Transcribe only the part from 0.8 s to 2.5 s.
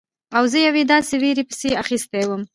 داسې ویرې پسې اخیستی وم.